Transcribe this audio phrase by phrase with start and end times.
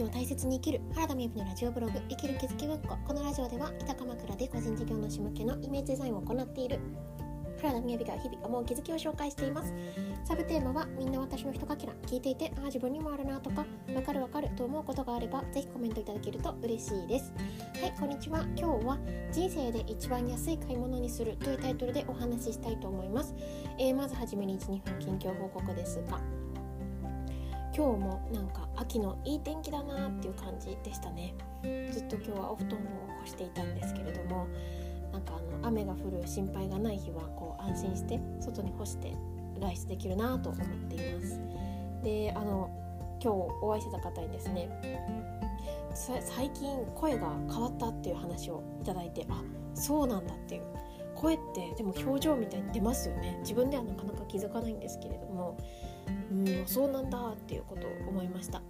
[0.00, 3.12] 日を大切に生きる原田美由のラジオブログ生きる気づき文庫こ。
[3.12, 6.78] のラジオでは北鎌倉で個人事業主向けのイメージデザインを行っている
[7.60, 9.74] 原田美由が日々思う気づきを紹介しています。
[10.24, 11.92] サブテーマはみんな私のひとかけら。
[12.06, 17.34] 聞いていてああ自分にもあるなとかわかるわかると思うことがあればぜひコメントいただけると嬉しいです。
[17.82, 18.46] はいこんにちは。
[18.56, 18.98] 今日は
[19.30, 23.34] 人生で一番安い買い物にするというタイトルでお話ししたいと思います、
[23.78, 26.39] えー、まずはじめに1、2分近況報告ですが
[27.74, 31.34] 今日もなんか秋のいい天気だなっていう感じでしたね。
[31.92, 32.82] ずっと今日はお布団を
[33.20, 34.46] 干していたんですけれども
[35.12, 39.14] なんかあの雨が降る心配がない日はこう安心して外に干して
[39.60, 41.40] 外出できるなと思っています。
[42.02, 42.70] であの
[43.22, 44.68] 今日お会いしてた方にですね
[45.94, 49.42] 最近声が変わったっていう話をいただいてあ
[49.74, 50.62] そうなんだっていう。
[51.16, 53.36] 声ってでも表情みたいに出ますよね。
[53.40, 55.58] 自分ではなかなか気づかないんですけれども
[56.30, 58.62] うんそうなんだっていうことを思いました。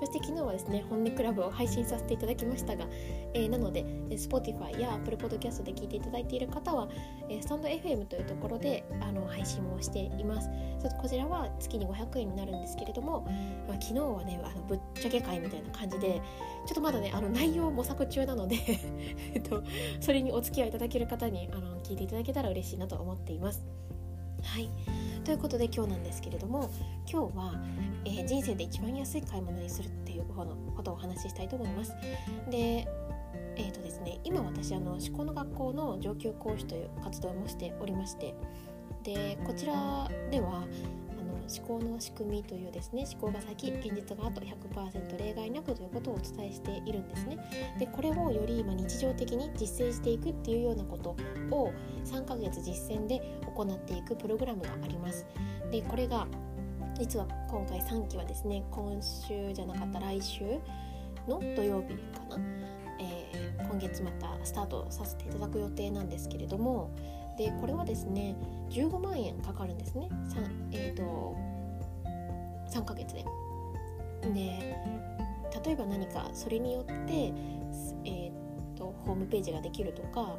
[0.00, 2.84] そして昨日はですね本音クラブを配信させていただきましたが、
[3.32, 6.88] えー、なので Spotify や Apple Podcast で聞いていただいている方は、
[7.28, 10.48] えー、スタンド FM というところであの配信をしています。
[11.00, 13.22] こちらは月に500円になるんですけれども、
[13.66, 16.20] まあ、昨日はねあのぶっちゃけ会みたいな感じで
[16.66, 18.56] ちょっとまだねあの内容模索中なので
[19.32, 19.62] えっと、
[20.00, 23.64] それにお付き合いいただける方にあの聞いていただけたら嬉しいなと思っています。
[24.44, 24.68] はい
[25.24, 26.70] ということで今日なんですけれども
[27.10, 27.54] 今日は、
[28.04, 31.92] えー、人生で一番安い買い物にするっていうことをお話ししたいと思います。
[32.50, 32.86] で
[33.56, 38.34] えーとですね、今私あの思考の学校の上級講師という活動もしておりまして
[39.04, 40.64] でこちらでは
[41.48, 47.38] 思考の仕組みというですね思考が先現実があと100%例外なくということをお伝えしているんですね。
[47.78, 51.16] でこれをより今日常的に実践していくっていうようなこと
[51.50, 51.72] を
[52.04, 53.20] 3ヶ月実践で
[53.54, 55.26] 行っていくプログラムがあります。
[55.70, 56.26] でこれが
[56.98, 60.44] 実は今回3期はですね今週じゃなかった来週
[61.28, 62.38] の土曜日かな、
[63.00, 66.90] えー、今月またスタートさせていただく予定なんですけれども
[67.36, 68.36] でこれはですね
[68.70, 71.36] 15万円かかるんですね 3, えーと、
[72.70, 73.24] 3ヶ月で。
[74.32, 74.76] で
[75.64, 77.32] 例えば何かそれによって、
[78.04, 80.36] えーと、ホームページができるとか、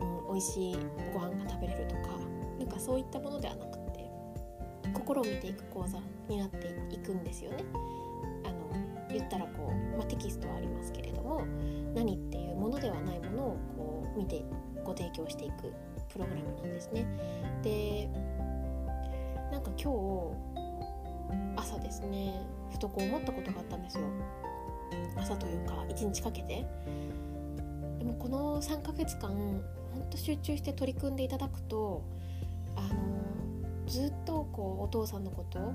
[0.00, 0.76] うん、美味しい
[1.12, 2.02] ご飯が食べれるとか
[2.58, 4.08] なんかそういったものではなくて
[4.92, 7.64] 心を見ていく講座になっていくんですよね。
[8.44, 11.44] あの言ったらこう、まあ、テキストはありますけれども
[11.94, 14.44] 何っていうものではないものをこう見て
[14.84, 15.72] ご提供していく
[16.14, 17.04] プログラムなんですね。
[17.62, 18.08] で
[19.50, 24.04] なんか今日朝ですねふとこう思ったことがあったんですよ。
[25.16, 26.64] 朝というか1日かけて。
[27.98, 32.04] でもこの3ヶ月間ほんと集中して取り組んでいただくと
[33.86, 35.72] ずっとこうお父さんのこと、ま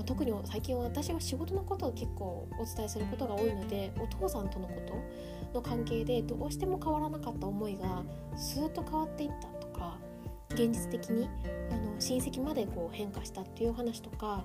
[0.00, 4.94] あ、特に最近は私は仕事のことを結構お伝えすることが多いのでお父さんとのこと
[5.54, 8.02] の関係でどうしても変わらなかった思いが
[8.36, 9.96] スーッと変わっていったとか
[10.50, 11.28] 現実的に
[11.70, 14.44] あの親戚までこう変化したっていう話とか、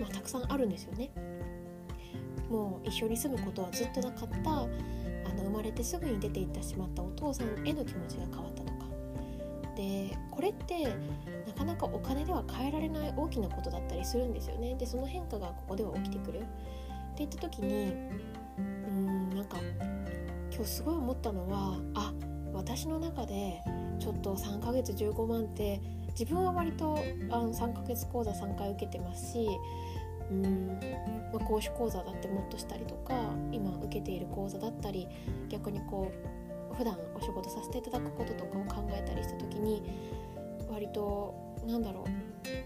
[0.00, 1.10] まあ、たくさんあるんですよね。
[2.50, 4.66] もう一緒に住むことはずっとなかったあ
[5.34, 8.61] の生まれてすぐに出ていってしまったお父さんへの気持ちが変わった
[9.82, 10.84] でこれって
[11.46, 14.76] なかなかお金では変えられない大きなことだったりするんですよね。
[14.76, 16.40] でその変化がここでは起きてくる。
[16.40, 17.92] っていった時に
[18.58, 19.58] うんなんか
[20.54, 22.12] 今日すごい思ったのはあ
[22.54, 23.60] 私の中で
[23.98, 25.80] ちょっと3ヶ月15万って
[26.18, 26.98] 自分は割と
[27.30, 29.48] あの3ヶ月講座3回受けてますし
[30.30, 30.78] うん、
[31.32, 33.14] まあ、講師講座だってもっとしたりとか
[33.50, 35.06] 今受けている講座だったり
[35.50, 36.41] 逆にこう
[36.74, 39.82] 普段お仕事させていただくこととかを考えたりした時に
[40.68, 41.34] 割と
[41.66, 42.04] なんだろ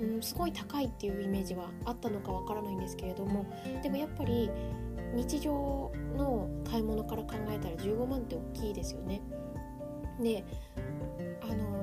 [0.01, 3.47] う、うん、すごい高いっていうイメージはあったのかわからないんですけれども
[3.83, 4.51] でもやっぱり
[5.15, 9.23] 日常の買い物から考えたら15万って大きいですよね。
[10.21, 10.45] で
[11.43, 11.77] あの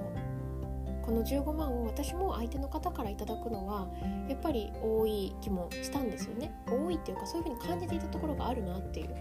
[1.04, 3.88] この15万を私も相手の方からいただくのは
[4.30, 9.16] やっぱり多い気もしたんですよね多いっていうかそういう風に感じていたところがあるなっていう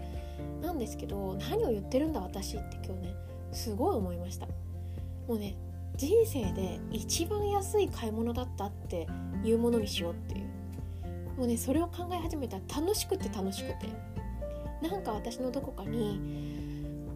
[0.63, 3.15] なんですけど何を言ってるんだ私って今日ね
[3.51, 4.47] すごい思いました。
[5.27, 5.55] もうね
[5.95, 9.07] 人生で一番安い買い物だったって
[9.43, 10.45] いうものにしようっていう。
[11.37, 13.87] もうねそれを考え始めたら楽しくて楽しくて。
[14.81, 16.19] なんか私のどこかに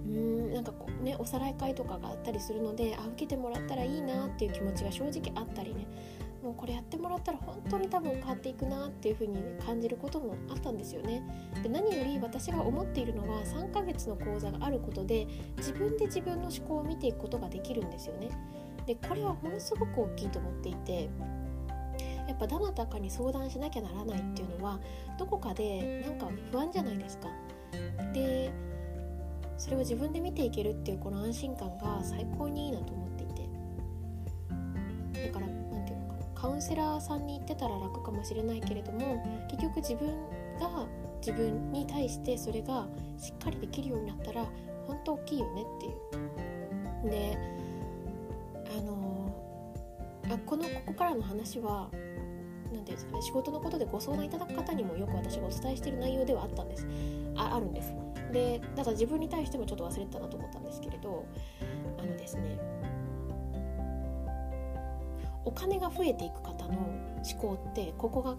[0.08, 5.86] うーんなんかこうねおさらい会とかがあったりするのであ受けてもらったらいいなっていう気持ちが正直あったりね。
[6.48, 11.22] もうこれやってもらったら本当に多分変わっていくなっていう風に感じることもあったんですよね。
[11.62, 15.28] で何より私が思っているのは3ヶ月の講座があることで
[15.58, 18.30] 自分で自分の思考を見ていくことができるんですよね。
[18.86, 21.10] でこれはものすごく大きいと思っていて
[22.30, 24.80] やっっぱどなたかに相談しなきゃならないっていうのは
[25.18, 27.28] どこかでなんか不安じゃないですか。
[28.14, 28.52] で
[29.58, 33.07] それを自分で見ていけるっていうこの安心感が最高にいいなと思
[36.40, 40.08] カウンセラーさんに行ってたら楽かもしれないけれども結局自分
[40.60, 40.86] が
[41.20, 42.88] 自分に対してそれが
[43.18, 44.46] しっかりできるようになったら
[44.86, 47.10] 本当大きいよねっていう。
[47.10, 47.38] で
[48.78, 49.34] あの
[50.30, 52.02] あこのここからの話は何て
[52.72, 56.86] 言うんですかね仕事のことでご相談いただく方にもよく私がお伝えしてる内容ではあったんです
[57.36, 57.94] ああるんです
[58.32, 61.26] でただ自分に対してもちょっと忘れてたなと思ったんですけれど
[61.98, 62.60] あのですね
[65.48, 68.36] お金が増えていく方の思考ってここが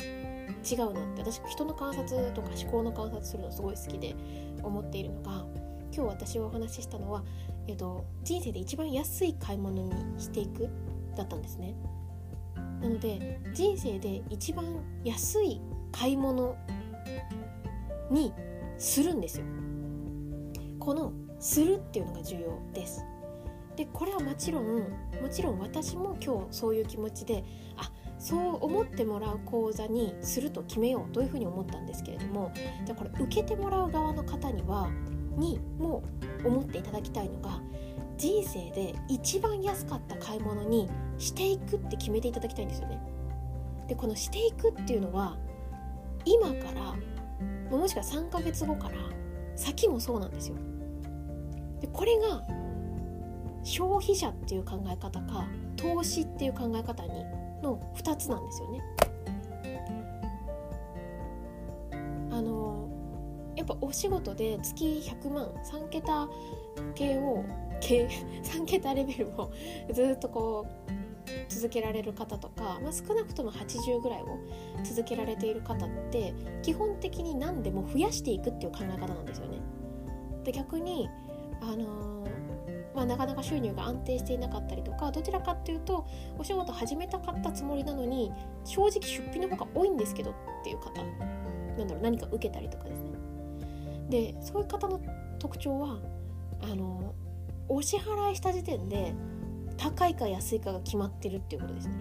[0.71, 1.23] 違うなって。
[1.23, 4.15] 私人の観察とか思考の観察するのすごい好きで
[4.63, 5.47] 思っているのが
[5.91, 7.25] 今日私がお話ししたのは、
[7.67, 10.69] えっと、人生で一番安い買い物にしていく
[11.17, 11.75] だったんですね。
[12.83, 14.67] なので人生で一番
[15.03, 16.57] 安い買い物
[18.11, 18.35] に
[18.77, 19.47] するんですよ。
[20.79, 23.03] このするっていうのが重要です。
[23.79, 24.65] でこれはもちろん
[25.23, 27.45] もちろん私も今日そういう気持ちで
[27.77, 27.89] あ
[28.19, 32.51] そう思ってもらう講座にすると決めようというふうに思ったんですけれども
[32.85, 34.91] じゃあこれ受けてもらう側の方には
[35.37, 36.03] にも
[36.45, 37.61] 思っていただきたいのが
[38.17, 43.01] 人生で一番安かった買い物にしていくって決めていただきたいんですよね。
[43.87, 45.39] でこのしていくっていうのは
[46.25, 46.97] 今から
[47.71, 48.97] もしくは3ヶ月後から
[49.55, 50.57] 先もそうなんですよ。
[51.81, 52.43] でこれが
[53.63, 55.47] 消費者っていう考え方か
[55.77, 57.25] 投資っていう考え方に
[57.63, 58.83] の2つなんですよね。
[62.31, 62.89] あの
[63.57, 66.29] やっぱお仕事で月100万3桁
[66.95, 67.45] 系を
[67.81, 68.09] 系
[68.43, 69.51] 3桁レベルを
[69.93, 70.99] ずっとこう
[71.49, 74.39] 続けられる方とか、まあ、少なくとも80ぐらいを
[74.85, 76.33] 続けられている方って
[76.63, 79.61] 基本的に何でも増やしていくっていう考え方なんですよね。
[80.45, 81.09] で逆に
[81.61, 82.38] あのー
[82.99, 86.05] まあ、なかなか収入が安定していなかったりとかどちらかっていうと
[86.37, 88.33] お仕事始めたかったつもりなのに
[88.65, 90.35] 正直出費の方が多いんですけどっ
[90.65, 93.11] ていう方なんだろう何か受けたりとかですね。
[94.11, 95.01] でそういう方の
[95.39, 95.99] 特徴は
[96.61, 97.15] あの
[97.69, 99.15] お支払いした時点で
[99.77, 101.95] 高いか安いかが決まってるっていうことですね。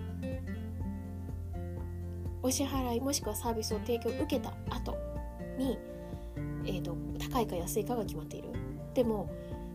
[2.42, 4.98] お支払いもしくはサービスを提供受けた後
[5.60, 5.78] に、
[6.66, 8.50] えーと高いか安いかが決まっている。
[8.96, 9.30] でも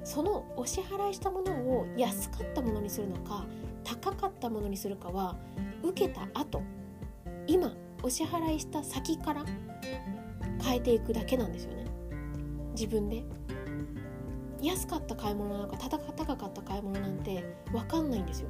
[0.05, 3.45] そのお支払いしたものを安かったものにするのか
[3.85, 5.37] 高かったものにするかは
[5.83, 6.63] 受けた後
[7.47, 7.73] 今
[8.03, 9.45] お支払いした先から
[10.63, 11.87] 変えていくだけなんですよね。
[12.73, 13.25] 自分で。
[14.61, 15.99] 安かった買い物なのか高
[16.37, 18.49] かった買い物なんて分かんないんですよ。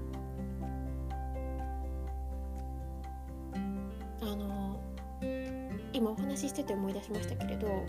[5.93, 7.85] 今お話ししてて思い出しましたけれど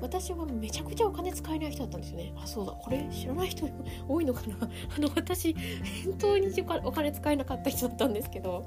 [0.00, 2.32] 私はめちゃくちゃお金使えない人だったんですよね。
[2.36, 3.66] あそうだこれ知らない人
[4.08, 4.56] 多いのかな。
[4.96, 5.54] あの私
[6.04, 6.48] 本当に
[6.84, 8.66] お金使えなかった人だったんですけど。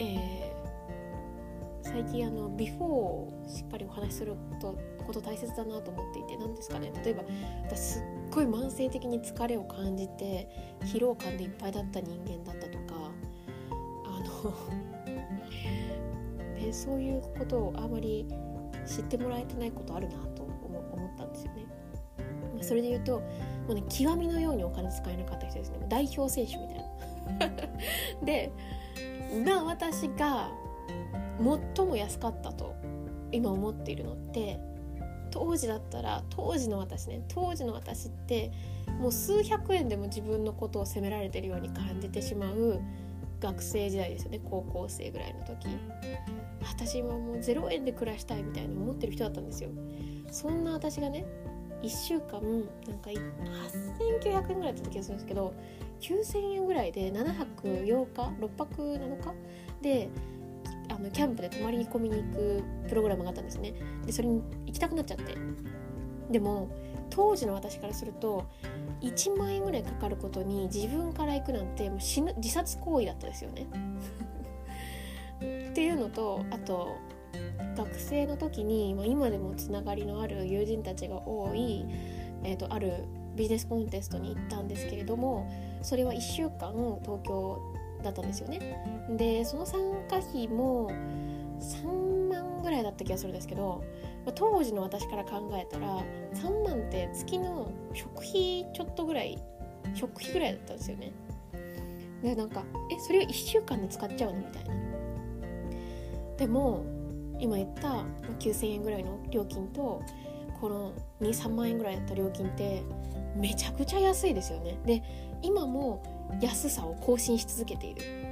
[0.00, 6.92] えー、最近あのビフォーをしっかりお話しするとこと大切だなと思っていて何ですかね。
[7.04, 7.24] 例えば
[7.64, 10.48] 私すっごい慢性的に疲れを感じて
[10.82, 13.10] 疲労感でいっぱいだった人間だったとか
[14.04, 14.97] あの
[16.68, 18.26] でそういうことをあまり
[18.84, 21.64] 知ってもらえてないことあるなと思ったんですよね。
[22.54, 23.24] ま、それで言うとも
[23.70, 27.66] うね極みのようにお金使えなかった人ですね代表選手みたいな。
[28.22, 28.52] で
[29.46, 30.50] な私が
[31.74, 32.74] 最も安かったと
[33.32, 34.60] 今思っているのって
[35.30, 38.52] 当時だったら当時の私ね当時の私って
[39.00, 42.82] もう数百円でも自分のことを責められてるように感じてしまう
[43.40, 45.68] 学生時代ですよね高校生ぐらいの時。
[46.60, 49.70] 私はもう0円で暮らしたいみたいに思ってる人だったんですよ。
[50.30, 51.24] そんな私がね
[51.82, 55.54] 1週間なんか8900円ぐらいだった気がするんですけど
[56.00, 59.34] 9000円ぐらいで7泊8日6泊7日
[59.80, 60.08] で
[60.90, 63.74] あのキャンプで泊まり込みに行くプログラムがあったんですね。
[64.04, 65.34] でそれに行きたくなっちゃって。
[66.30, 66.68] でも
[67.10, 68.46] 当時の私からすると
[69.00, 73.66] 1万円ぐらいかかることに自分から行くなんてもう死ぬ自殺行為だったですよね。
[75.70, 76.96] っていうのとあと
[77.76, 81.84] 学生の時に、まあ、今でもつながりのある友人たちが多い、
[82.42, 83.04] えーと、ある
[83.36, 85.48] ビジネスコンテストに行ったんですけれども
[85.82, 87.60] それは1週間東京
[88.02, 88.58] だったんですよね。
[89.16, 90.90] でその参加費も
[91.60, 93.82] 3万ぐらいだった気がするんですけど
[94.28, 99.38] まあ、当時の私から考えたら3万って月の食費ちょっとぐらい
[99.94, 101.12] 食費ぐらいだったんですよね。
[102.22, 104.74] でなんかえそれを1週間で使っちゃうのみたいな。
[106.36, 106.84] でも
[107.40, 108.04] 今言った
[108.38, 110.02] 9,000円ぐらいの料金と
[110.60, 112.82] この23万円ぐらいだった料金って
[113.34, 114.78] めちゃくちゃ安いですよね。
[114.84, 115.02] で
[115.40, 116.02] 今も
[116.42, 118.27] 安さを更新し続けている。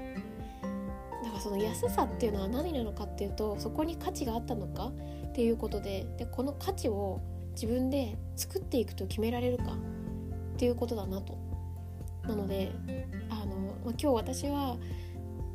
[1.36, 4.92] からその安さっていうのは何なのかっていうとそこに価値があったのか
[5.28, 7.20] っていうことででこの価値を
[7.52, 11.38] 自分で作っていくと決められるかっていうことだなと。
[12.26, 12.72] なので
[13.30, 14.76] あの、まあ、今日私は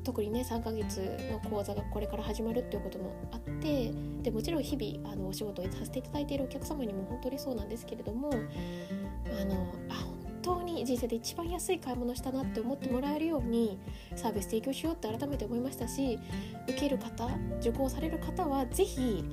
[0.06, 3.92] 特にね3ヶ月の講座がこれから始まるっていうこともあって
[4.24, 10.06] でもちろん日々あのお仕事をさせていただいているお客様にも本当にそうなんですけれどもあのあ
[10.42, 13.80] 当に人生で一番安い買い物したなって思ってもらえるように
[14.16, 16.20] サービス提供しようって改めて思いましたし
[16.68, 17.28] 受ける方
[17.60, 19.24] 受講される方は是非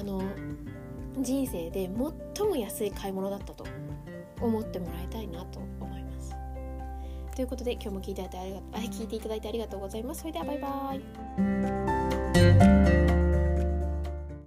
[0.00, 0.22] あの
[1.18, 1.90] 人生で
[2.36, 3.64] 最も安い買い物だったと
[4.40, 6.34] 思ってもらいたいなと思います。
[7.34, 10.20] ということで今日も聞いていただいてありがとうございます。
[10.20, 10.94] それではバイバ
[12.72, 12.75] イ。